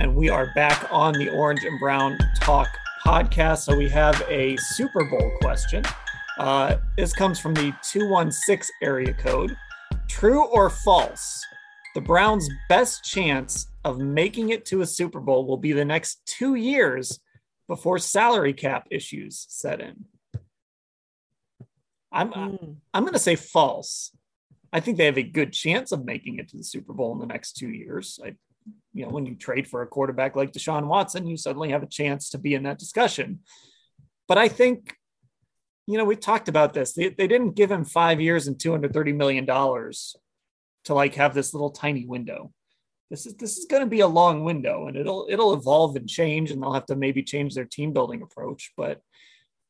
[0.00, 2.68] And we are back on the Orange and Brown Talk
[3.04, 3.58] podcast.
[3.58, 5.84] So we have a Super Bowl question.
[6.38, 9.56] Uh, this comes from the 216 area code.
[10.08, 11.44] True or false?
[11.94, 16.20] The Browns' best chance of making it to a Super Bowl will be the next
[16.26, 17.18] two years
[17.66, 20.04] before salary cap issues set in.
[22.12, 22.76] I'm mm.
[22.94, 24.12] I'm going to say false.
[24.72, 27.18] I think they have a good chance of making it to the Super Bowl in
[27.18, 28.20] the next two years.
[28.22, 28.34] I,
[28.92, 31.86] you know, when you trade for a quarterback like Deshaun Watson, you suddenly have a
[31.86, 33.40] chance to be in that discussion.
[34.26, 34.94] But I think,
[35.86, 36.92] you know, we talked about this.
[36.92, 40.14] They, they didn't give him five years and two hundred thirty million dollars
[40.84, 42.52] to like have this little tiny window.
[43.10, 46.08] This is this is going to be a long window and it'll it'll evolve and
[46.08, 49.00] change and they'll have to maybe change their team building approach but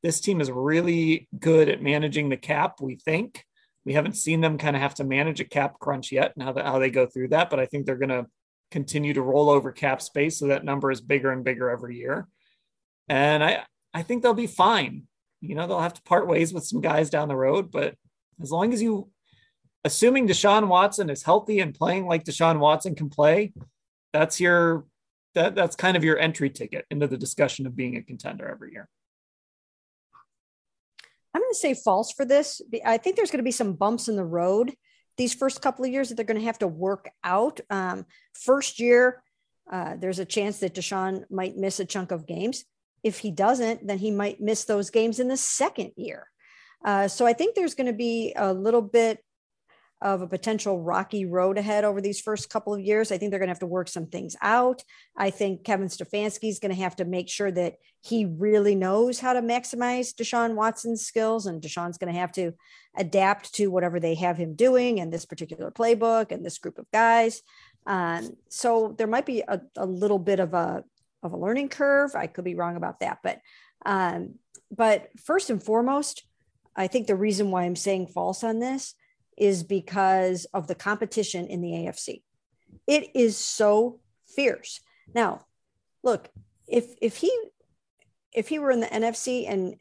[0.03, 3.45] this team is really good at managing the cap we think.
[3.85, 6.53] We haven't seen them kind of have to manage a cap crunch yet and how,
[6.53, 8.27] the, how they go through that but i think they're going to
[8.71, 12.29] continue to roll over cap space so that number is bigger and bigger every year.
[13.09, 15.05] And i i think they'll be fine.
[15.41, 17.95] You know they'll have to part ways with some guys down the road but
[18.43, 19.11] as long as you
[19.89, 23.55] assuming Deshaun Watson is healthy and playing like Deshaun Watson can play,
[24.13, 24.85] that's your
[25.35, 28.73] that that's kind of your entry ticket into the discussion of being a contender every
[28.73, 28.87] year.
[31.33, 32.61] I'm going to say false for this.
[32.85, 34.75] I think there's going to be some bumps in the road
[35.17, 37.61] these first couple of years that they're going to have to work out.
[37.71, 39.23] Um, first year,
[39.73, 42.65] uh, there's a chance that Deshaun might miss a chunk of games.
[43.03, 46.29] If he doesn't, then he might miss those games in the second year.
[46.85, 49.25] Uh, so I think there's going to be a little bit
[50.01, 53.11] of a potential rocky road ahead over these first couple of years.
[53.11, 54.83] I think they're going to have to work some things out.
[55.17, 59.19] I think Kevin Stefanski is going to have to make sure that he really knows
[59.19, 62.53] how to maximize Deshaun Watson's skills, and Deshaun's going to have to
[62.97, 66.91] adapt to whatever they have him doing and this particular playbook and this group of
[66.93, 67.43] guys.
[67.87, 70.85] Um, so there might be a, a, little bit of a
[71.23, 72.15] of a learning curve.
[72.15, 73.41] I could be wrong about that, but
[73.85, 74.35] um,
[74.71, 76.25] but first and foremost,
[76.77, 78.95] I think the reason why I'm saying false on this
[79.39, 82.23] is because of the competition in the AFC.
[82.87, 84.81] It is so fierce.
[85.15, 85.47] Now,
[86.03, 86.29] look,
[86.67, 87.33] if if he
[88.33, 89.77] if he were in the NFC and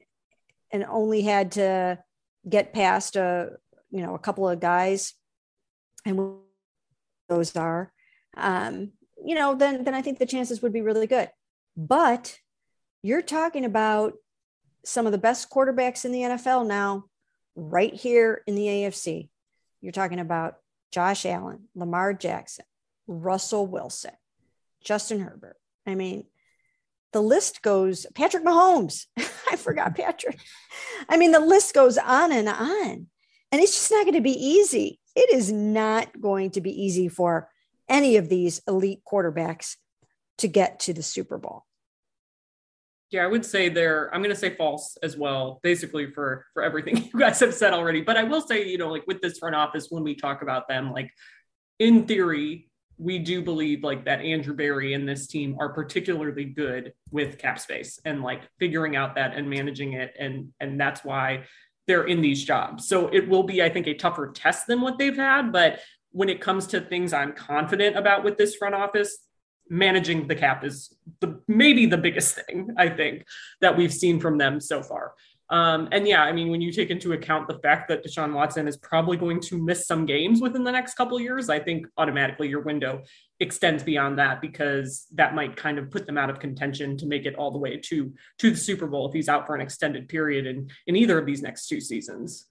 [0.72, 2.00] and only had to
[2.48, 3.52] get past a
[3.92, 5.14] you know a couple of guys
[6.06, 6.38] and
[7.30, 7.92] those are
[8.36, 8.92] um
[9.24, 11.30] you know then then I think the chances would be really good.
[11.76, 12.40] But
[13.04, 14.14] you're talking about
[14.84, 17.06] some of the best quarterbacks in the NFL now
[17.56, 19.30] right here in the AFC
[19.82, 20.58] you're talking about
[20.92, 22.66] Josh Allen, Lamar Jackson,
[23.08, 24.14] Russell Wilson,
[24.84, 25.58] Justin Herbert.
[25.86, 26.26] I mean,
[27.14, 29.06] the list goes Patrick Mahomes.
[29.18, 30.40] I forgot Patrick.
[31.08, 33.08] I mean, the list goes on and on.
[33.52, 35.00] And it's just not going to be easy.
[35.16, 37.50] It is not going to be easy for
[37.88, 39.78] any of these elite quarterbacks
[40.40, 41.64] to get to the Super Bowl.
[43.10, 46.64] Yeah, I would say they're I'm going to say false as well, basically for for
[46.64, 48.02] everything you guys have said already.
[48.02, 50.68] But I will say, you know, like with this front office when we talk about
[50.68, 51.12] them, like
[51.80, 56.94] in theory, we do believe like that Andrew Berry and this team are particularly good
[57.12, 61.44] with cap space and like figuring out that and managing it and and that's why
[61.86, 62.88] they're in these jobs.
[62.88, 65.80] So it will be I think a tougher test than what they've had, but
[66.12, 69.18] when it comes to things I'm confident about with this front office,
[69.70, 73.26] managing the cap is the maybe the biggest thing I think
[73.62, 75.14] that we've seen from them so far.
[75.50, 78.68] Um, and yeah, I mean, when you take into account the fact that Deshaun Watson
[78.68, 82.50] is probably going to miss some games within the next couple years, I think automatically
[82.50, 83.04] your window
[83.40, 87.26] extends beyond that because that might kind of put them out of contention to make
[87.26, 90.10] it all the way to to the Super Bowl if he's out for an extended
[90.10, 92.47] period in in either of these next two seasons.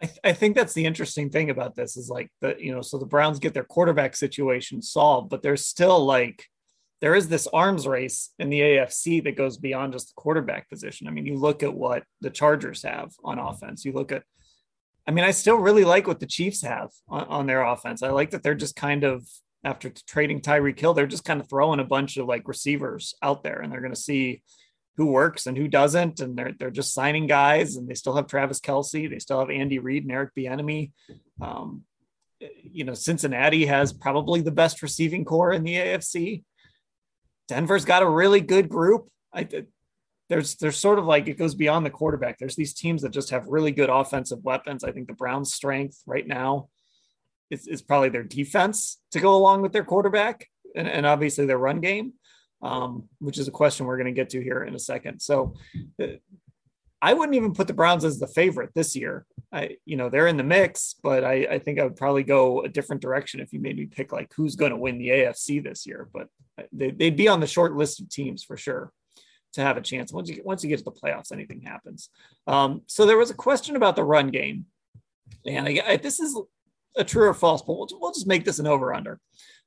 [0.00, 2.82] I, th- I think that's the interesting thing about this is like the you know
[2.82, 6.44] so the Browns get their quarterback situation solved, but there's still like
[7.00, 11.06] there is this arms race in the AFC that goes beyond just the quarterback position.
[11.06, 13.48] I mean, you look at what the Chargers have on mm-hmm.
[13.48, 13.84] offense.
[13.84, 14.24] You look at,
[15.06, 18.02] I mean, I still really like what the Chiefs have on, on their offense.
[18.02, 19.24] I like that they're just kind of
[19.64, 23.42] after trading Tyreek Hill, they're just kind of throwing a bunch of like receivers out
[23.42, 24.42] there, and they're going to see
[24.98, 28.26] who works and who doesn't, and they're they're just signing guys, and they still have
[28.26, 29.08] Travis Kelce.
[29.08, 30.90] they still have Andy Reid and Eric Bieniemy.
[31.40, 31.84] Um,
[32.40, 36.42] you know, Cincinnati has probably the best receiving corps in the AFC.
[37.46, 39.08] Denver's got a really good group.
[39.32, 39.48] I
[40.28, 42.38] there's there's sort of like it goes beyond the quarterback.
[42.38, 44.82] There's these teams that just have really good offensive weapons.
[44.82, 46.68] I think the Browns' strength right now
[47.50, 51.56] is, is probably their defense to go along with their quarterback and, and obviously their
[51.56, 52.14] run game,
[52.62, 55.20] um, which is a question we're going to get to here in a second.
[55.20, 55.54] So
[56.02, 56.06] uh,
[57.00, 59.24] I wouldn't even put the Browns as the favorite this year.
[59.52, 62.62] I, you know, they're in the mix, but I, I think I would probably go
[62.62, 65.62] a different direction if you made me pick like who's going to win the AFC
[65.62, 66.08] this year.
[66.12, 66.28] But
[66.72, 68.92] they, would be on the short list of teams for sure
[69.52, 70.12] to have a chance.
[70.12, 72.10] Once you once you get to the playoffs, anything happens.
[72.46, 74.66] Um, so there was a question about the run game,
[75.46, 76.38] and I, I, this is
[76.96, 79.20] a true or false, but we'll, we'll just make this an over under.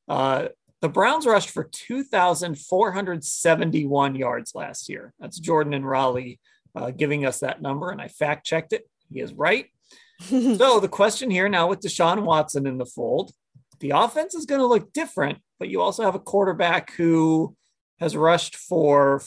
[0.07, 0.49] Uh,
[0.81, 5.13] the Browns rushed for 2,471 yards last year.
[5.19, 6.41] That's Jordan and Raleigh
[6.75, 8.89] uh, giving us that number, and I fact checked it.
[9.11, 9.67] He is right.
[10.21, 13.33] so the question here now with Deshaun Watson in the fold,
[13.79, 17.55] the offense is going to look different, but you also have a quarterback who
[17.99, 19.21] has rushed for,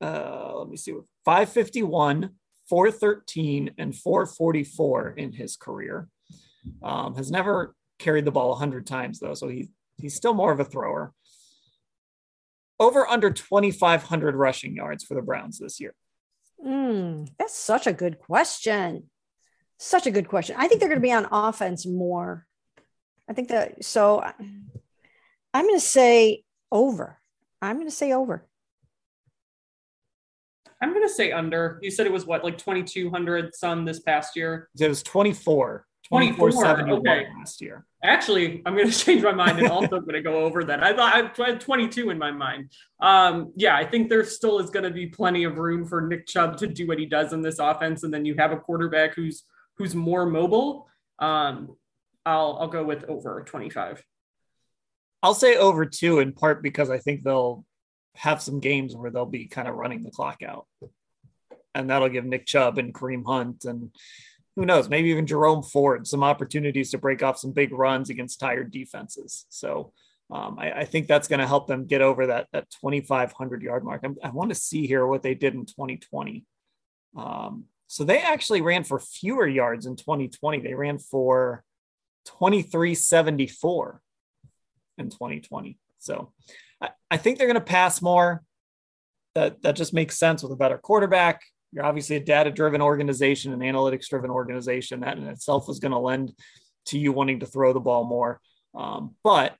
[0.00, 0.92] uh, let me see,
[1.24, 2.30] 551,
[2.68, 6.08] 413, and 444 in his career.
[6.82, 10.60] Um, has never carried the ball 100 times, though, so he, he's still more of
[10.60, 11.12] a thrower.
[12.80, 15.94] Over under 2,500 rushing yards for the Browns this year.
[16.64, 19.10] Mm, that's such a good question.
[19.78, 20.56] Such a good question.
[20.58, 22.46] I think they're going to be on offense more.
[23.28, 24.22] I think that so
[25.54, 27.18] I'm going to say over.
[27.60, 28.46] I'm going to say over.
[30.80, 31.78] I'm going to say under.
[31.82, 34.68] You said it was what, like 2,200 some this past year?
[34.78, 35.84] It was 24.
[36.08, 37.26] 24 okay.
[37.38, 37.84] last year.
[38.02, 40.82] Actually, I'm going to change my mind and also going to go over that.
[40.82, 42.70] I thought I had 22 in my mind.
[43.00, 46.26] Um, yeah, I think there still is going to be plenty of room for Nick
[46.26, 49.14] Chubb to do what he does in this offense, and then you have a quarterback
[49.14, 49.44] who's
[49.76, 50.88] who's more mobile.
[51.18, 51.76] Um,
[52.24, 54.02] I'll I'll go with over 25.
[55.22, 57.64] I'll say over two in part because I think they'll
[58.14, 60.66] have some games where they'll be kind of running the clock out,
[61.74, 63.90] and that'll give Nick Chubb and Kareem Hunt and
[64.58, 68.40] who knows, maybe even Jerome Ford some opportunities to break off some big runs against
[68.40, 69.46] tired defenses.
[69.50, 69.92] So
[70.32, 73.84] um, I, I, think that's going to help them get over that that 2,500 yard
[73.84, 74.00] mark.
[74.02, 76.44] I'm, i want to see here what they did in 2020.
[77.16, 80.58] Um, so they actually ran for fewer yards in 2020.
[80.58, 81.62] They ran for
[82.26, 84.02] 2374
[84.98, 85.78] in 2020.
[86.00, 86.32] So
[86.82, 88.42] I, I think they're going to pass more.
[89.36, 91.42] That that just makes sense with a better quarterback.
[91.72, 95.00] You're obviously a data driven organization, an analytics driven organization.
[95.00, 96.32] That in itself is going to lend
[96.86, 98.40] to you wanting to throw the ball more.
[98.74, 99.54] Um, but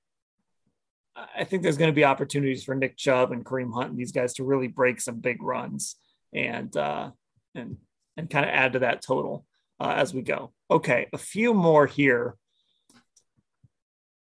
[1.36, 4.12] I think there's going to be opportunities for Nick Chubb and Kareem Hunt and these
[4.12, 5.96] guys to really break some big runs
[6.32, 7.10] and uh,
[7.54, 7.76] and
[8.16, 9.44] and kind of add to that total
[9.80, 10.52] uh, as we go.
[10.70, 12.36] Okay, a few more here.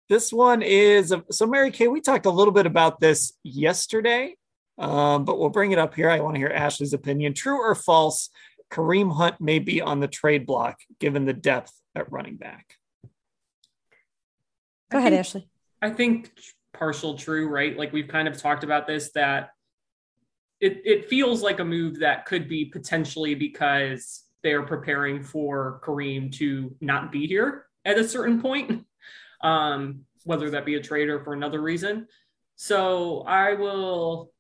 [0.08, 1.88] This one is so Mary Kay.
[1.88, 4.36] We talked a little bit about this yesterday,
[4.80, 6.08] um, but we'll bring it up here.
[6.08, 7.34] I want to hear Ashley's opinion.
[7.34, 8.30] True or false?
[8.70, 12.76] Kareem Hunt may be on the trade block given the depth at running back.
[14.90, 15.48] Go ahead, Ashley.
[15.82, 16.32] I think
[16.72, 17.76] partial true, right?
[17.76, 19.50] Like we've kind of talked about this that
[20.60, 26.32] it, it feels like a move that could be potentially because they're preparing for Kareem
[26.36, 28.86] to not be here at a certain point,
[29.42, 32.06] um, whether that be a trade or for another reason.
[32.56, 34.32] So I will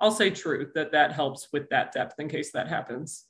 [0.00, 3.24] I'll say true that that helps with that depth in case that happens.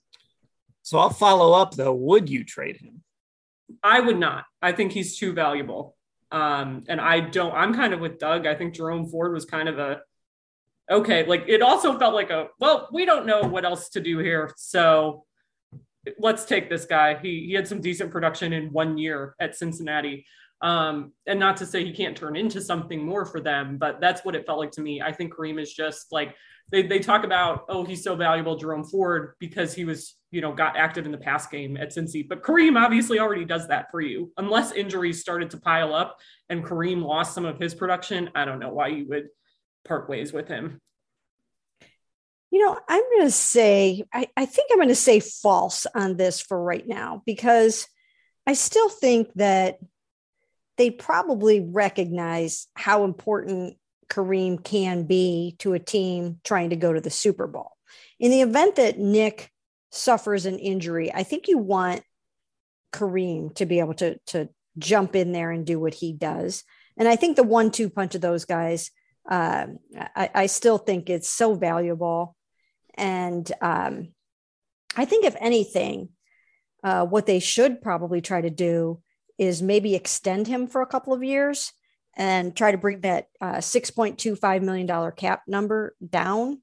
[0.83, 1.95] So I'll follow up though.
[1.95, 3.03] Would you trade him?
[3.83, 4.45] I would not.
[4.63, 5.97] I think he's too valuable.
[6.31, 8.47] Um, and I don't, I'm kind of with Doug.
[8.47, 10.01] I think Jerome Ford was kind of a,
[10.91, 14.19] okay, like it also felt like a, well, we don't know what else to do
[14.19, 14.53] here.
[14.57, 15.25] So
[16.19, 17.19] let's take this guy.
[17.19, 20.27] He, he had some decent production in one year at Cincinnati.
[20.61, 24.25] Um, and not to say he can't turn into something more for them, but that's
[24.25, 25.01] what it felt like to me.
[25.01, 26.35] I think Kareem is just like
[26.71, 30.53] they, they talk about, oh, he's so valuable, Jerome Ford, because he was, you know,
[30.53, 32.29] got active in the pass game at Cincy.
[32.29, 34.33] But Kareem obviously already does that for you.
[34.37, 38.59] Unless injuries started to pile up and Kareem lost some of his production, I don't
[38.59, 39.29] know why you would
[39.87, 40.81] part ways with him.
[42.51, 46.17] You know, I'm going to say, I, I think I'm going to say false on
[46.17, 47.87] this for right now because
[48.47, 49.79] I still think that
[50.79, 53.77] they probably recognize how important
[54.09, 57.73] Kareem can be to a team trying to go to the Super Bowl.
[58.19, 59.51] In the event that Nick
[59.91, 62.03] suffers an injury, I think you want
[62.93, 64.49] Kareem to be able to, to
[64.79, 66.65] jump in there and do what he does.
[66.97, 68.91] And I think the one two punch of those guys,
[69.29, 69.67] uh,
[70.17, 72.35] I, I, still think it's so valuable.
[72.95, 74.09] And um,
[74.97, 76.09] I think, if anything,
[76.83, 79.03] uh, what they should probably try to do
[79.39, 81.73] is maybe extend him for a couple of years
[82.17, 86.61] and try to bring that uh, $6.25 million cap number down.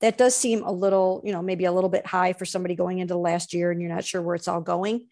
[0.00, 2.98] That does seem a little, you know, maybe a little bit high for somebody going
[2.98, 5.06] into the last year and you're not sure where it's all going.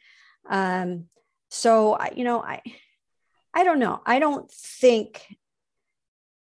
[0.48, 1.04] Um,
[1.50, 2.62] so, you know, I,
[3.54, 4.00] I don't know.
[4.06, 5.22] I don't think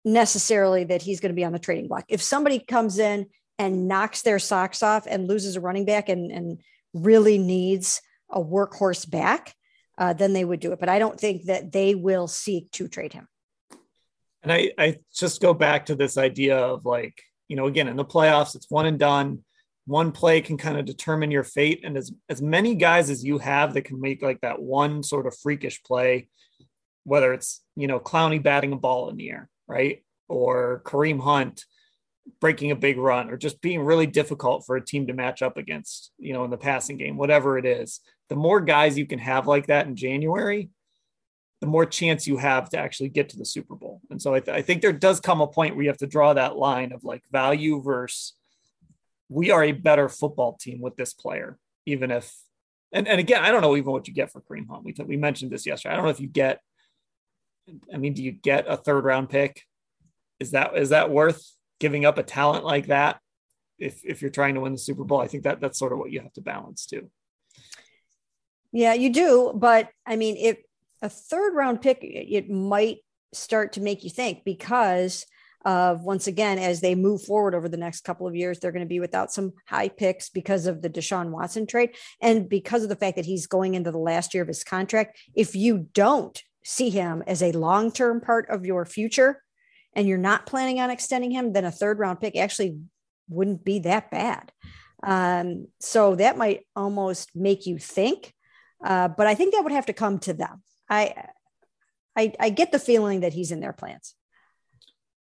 [0.06, 2.06] necessarily that he's going to be on the trading block.
[2.08, 6.32] If somebody comes in and knocks their socks off and loses a running back and,
[6.32, 6.62] and
[6.94, 9.56] really needs a workhorse back,
[10.02, 10.80] uh, then they would do it.
[10.80, 13.28] But I don't think that they will seek to trade him.
[14.42, 17.98] And I, I just go back to this idea of like, you know, again, in
[17.98, 19.44] the playoffs, it's one and done.
[19.86, 21.82] One play can kind of determine your fate.
[21.84, 25.28] And as, as many guys as you have that can make like that one sort
[25.28, 26.30] of freakish play,
[27.04, 30.04] whether it's, you know, Clowney batting a ball in the air, right?
[30.28, 31.64] Or Kareem Hunt
[32.40, 35.58] breaking a big run or just being really difficult for a team to match up
[35.58, 38.00] against, you know, in the passing game, whatever it is.
[38.30, 40.70] The more guys you can have like that in January,
[41.60, 44.02] the more chance you have to actually get to the Super Bowl.
[44.10, 46.08] And so I, th- I think there does come a point where you have to
[46.08, 48.34] draw that line of like value versus
[49.30, 52.34] we are a better football team with this player, even if,
[52.92, 54.84] and, and again, I don't know even what you get for Kareem Hunt.
[54.84, 55.94] We, t- we mentioned this yesterday.
[55.94, 56.62] I don't know if you get,
[57.94, 59.64] I mean, do you get a third round pick?
[60.40, 61.48] Is that, is that worth
[61.82, 63.20] giving up a talent like that
[63.80, 65.20] if if you're trying to win the Super Bowl.
[65.20, 67.10] I think that that's sort of what you have to balance too.
[68.72, 70.60] Yeah, you do, but I mean, if
[71.02, 73.00] a third round pick, it might
[73.34, 75.26] start to make you think because
[75.66, 78.86] of once again as they move forward over the next couple of years they're going
[78.86, 82.90] to be without some high picks because of the Deshaun Watson trade and because of
[82.90, 86.42] the fact that he's going into the last year of his contract if you don't
[86.64, 89.44] see him as a long-term part of your future
[89.94, 92.80] and you're not planning on extending him, then a third round pick actually
[93.30, 94.52] wouldn't be that bad.
[95.04, 98.34] Um, so that might almost make you think,
[98.84, 100.62] uh, but I think that would have to come to them.
[100.90, 101.26] I,
[102.16, 104.14] I, I get the feeling that he's in their plans.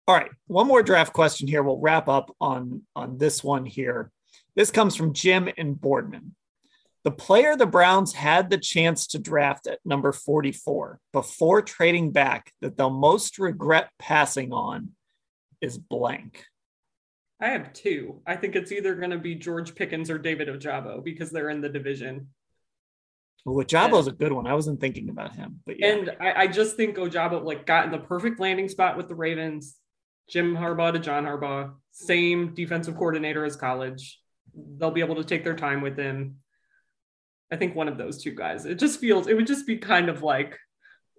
[0.08, 1.64] All right, one more draft question here.
[1.64, 4.12] We'll wrap up on on this one here.
[4.54, 6.36] This comes from Jim and Boardman.
[7.04, 12.52] The player the Browns had the chance to draft at number 44 before trading back
[12.62, 14.92] that they'll most regret passing on
[15.62, 16.46] is blank.
[17.42, 18.22] I have two.
[18.26, 21.60] I think it's either going to be George Pickens or David Ojabo because they're in
[21.60, 22.30] the division.
[23.46, 24.48] Well, Ojabo's a good one.
[24.48, 25.88] I wasn't thinking about him, but yeah.
[25.88, 29.16] And I, I just think Ojabo like got in the perfect landing spot with the
[29.16, 29.76] Ravens.
[30.30, 34.22] Jim Harbaugh to John Harbaugh, same defensive coordinator as college.
[34.56, 36.38] They'll be able to take their time with him.
[37.54, 38.66] I think one of those two guys.
[38.66, 40.58] It just feels it would just be kind of like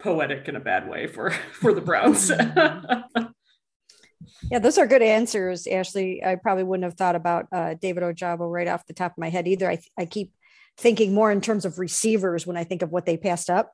[0.00, 2.28] poetic in a bad way for for the Browns.
[4.50, 6.24] yeah, those are good answers, Ashley.
[6.24, 9.30] I probably wouldn't have thought about uh, David Ojabo right off the top of my
[9.30, 9.70] head either.
[9.70, 10.32] I, I keep
[10.76, 13.70] thinking more in terms of receivers when I think of what they passed up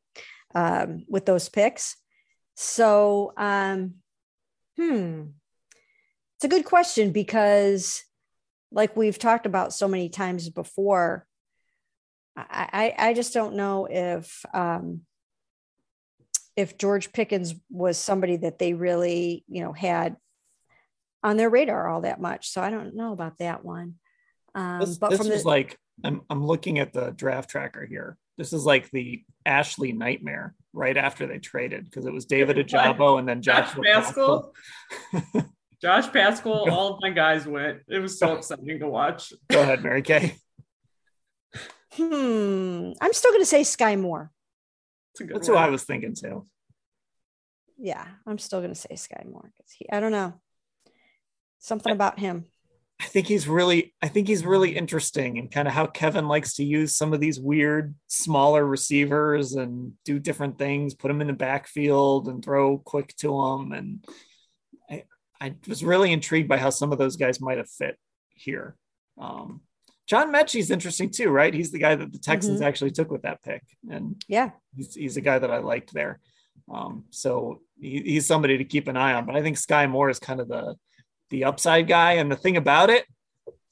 [0.55, 1.97] um, with those picks.
[2.57, 3.95] So, um,
[4.77, 5.23] hmm,
[6.37, 8.05] it's a good question because,
[8.71, 11.27] like we've talked about so many times before,
[12.37, 15.03] I, I just don't know if um,
[16.57, 20.17] if George Pickens was somebody that they really, you know, had
[21.23, 22.49] on their radar all that much.
[22.49, 23.95] So I don't know about that one.
[24.55, 28.17] Um, this, but this from the, like I'm I'm looking at the draft tracker here.
[28.39, 33.19] This is like the Ashley nightmare right after they traded because it was David Ojabo
[33.19, 34.55] and then Josh Paschal.
[35.83, 37.81] Josh Paschal, all of my guys went.
[37.89, 39.33] It was so exciting to watch.
[39.51, 40.37] Go ahead, Mary Kay.
[41.93, 42.93] Hmm.
[43.01, 44.31] I'm still going to say Skyy Moore.
[45.19, 46.47] That's, That's who I was thinking too.
[47.79, 49.87] Yeah, I'm still going to say Skyy Moore because he.
[49.91, 50.35] I don't know.
[51.59, 52.47] Something about him.
[53.01, 56.55] I think he's really, I think he's really interesting and kind of how Kevin likes
[56.57, 61.29] to use some of these weird smaller receivers and do different things, put them in
[61.29, 63.73] the backfield and throw quick to them.
[63.73, 64.05] And
[64.91, 65.05] I,
[65.41, 67.97] I was really intrigued by how some of those guys might have fit
[68.35, 68.77] here.
[69.19, 69.63] Um,
[70.11, 71.55] John Metchie's interesting too, right?
[71.55, 72.67] He's the guy that the Texans mm-hmm.
[72.67, 76.19] actually took with that pick, and yeah, he's, he's a guy that I liked there.
[76.69, 79.25] Um, so he, he's somebody to keep an eye on.
[79.25, 80.75] But I think Skyy Moore is kind of the
[81.31, 83.07] the upside guy, and the thing about it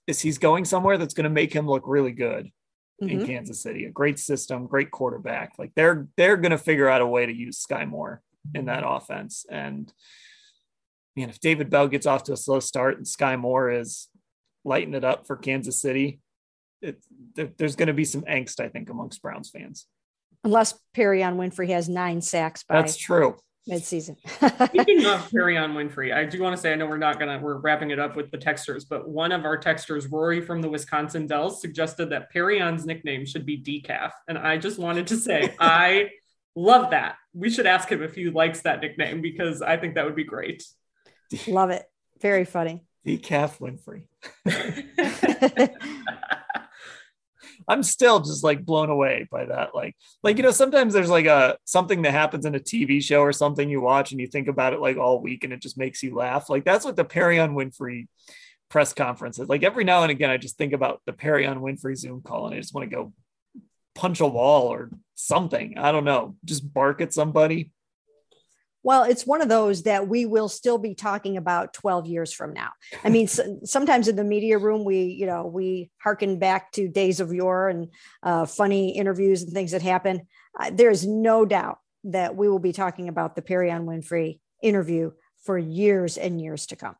[0.07, 2.53] is he's going somewhere that's going to make him look really good
[3.03, 3.20] mm-hmm.
[3.20, 3.86] in Kansas City.
[3.86, 5.55] A great system, great quarterback.
[5.59, 8.22] Like they're they're going to figure out a way to use Skyy Moore
[8.55, 9.45] in that offense.
[9.51, 9.93] And
[11.16, 14.07] man, if David Bell gets off to a slow start and Skyy Moore is
[14.64, 16.20] lighting it up for Kansas City,
[16.81, 17.03] it,
[17.35, 19.87] there, there's going to be some angst, I think, amongst Browns fans.
[20.45, 23.37] Unless Perrion Winfrey has nine sacks by that's true
[23.68, 24.16] midseason.
[24.68, 27.59] Speaking of Perrion Winfrey, I do want to say I know we're not gonna we're
[27.59, 31.26] wrapping it up with the texters, but one of our texters, Rory from the Wisconsin
[31.26, 36.11] Dells, suggested that Perrion's nickname should be Decaf, and I just wanted to say I
[36.57, 37.16] love that.
[37.35, 40.24] We should ask him if he likes that nickname because I think that would be
[40.24, 40.64] great.
[41.47, 41.85] Love it.
[42.20, 42.85] Very funny.
[43.07, 44.05] Decaf Winfrey.
[47.69, 49.75] I'm still just like blown away by that.
[49.75, 53.21] Like, like you know, sometimes there's like a something that happens in a TV show
[53.21, 55.77] or something you watch and you think about it like all week and it just
[55.77, 56.49] makes you laugh.
[56.49, 58.09] Like that's what the Perrion Winfrey
[58.71, 59.49] press conference is.
[59.49, 62.55] Like every now and again, I just think about the Perrion Winfrey Zoom call and
[62.55, 63.12] I just want to go
[63.95, 65.77] punch a wall or something.
[65.77, 67.73] I don't know, just bark at somebody.
[68.83, 72.53] Well, it's one of those that we will still be talking about 12 years from
[72.53, 72.70] now.
[73.05, 76.89] I mean, so, sometimes in the media room, we, you know, we harken back to
[76.89, 77.89] days of yore and
[78.22, 80.26] uh, funny interviews and things that happen.
[80.59, 85.11] Uh, there is no doubt that we will be talking about the Perrion Winfrey interview
[85.45, 86.97] for years and years to come.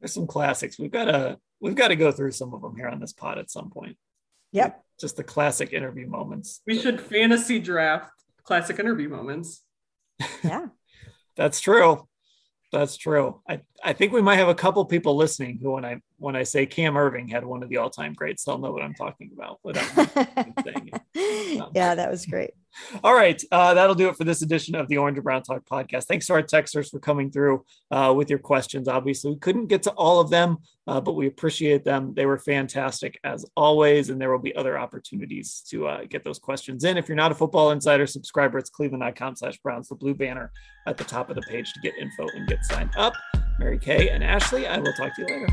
[0.00, 0.78] There's some classics.
[0.78, 3.38] We've got to we've got to go through some of them here on this pod
[3.38, 3.96] at some point.
[4.52, 4.82] Yep.
[5.00, 6.60] Just the classic interview moments.
[6.66, 8.10] We should fantasy draft
[8.44, 9.62] classic interview moments.
[10.42, 10.66] Yeah.
[11.36, 12.06] That's true.
[12.72, 13.40] That's true.
[13.46, 16.42] I, I think we might have a couple people listening who, when I when I
[16.42, 19.30] say Cam Erving had one of the all time greats, they'll know what I'm talking
[19.34, 19.84] about without
[20.64, 21.02] saying it.
[21.60, 22.52] Um, yeah, that was great.
[23.02, 23.42] All right.
[23.50, 26.04] Uh, that'll do it for this edition of the Orange and Brown Talk podcast.
[26.04, 28.88] Thanks to our texters for coming through uh, with your questions.
[28.88, 32.14] Obviously, we couldn't get to all of them, uh, but we appreciate them.
[32.14, 36.38] They were fantastic as always, and there will be other opportunities to uh, get those
[36.38, 36.96] questions in.
[36.96, 40.52] If you're not a Football Insider subscriber, it's cleveland.com slash Browns, the blue banner
[40.86, 43.14] at the top of the page to get info and get signed up.
[43.58, 45.48] Mary Kay and Ashley, I will talk to you later.